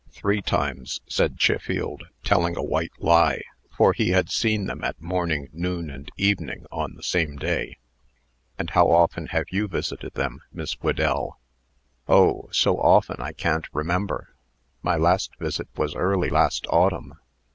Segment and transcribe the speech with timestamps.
[0.09, 3.43] "Three times," said Chiffield, telling a white lie;
[3.77, 7.77] for he had seen them at morning, noon, and evening on the same day.
[8.57, 11.37] "And how often have you visited them, Miss Whedell?"
[12.07, 12.49] "Oh!
[12.51, 14.33] so often I can't remember.
[14.81, 17.19] My last visit was early last autumn.